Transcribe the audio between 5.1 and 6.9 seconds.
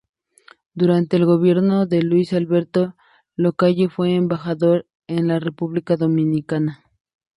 la República Dominicana.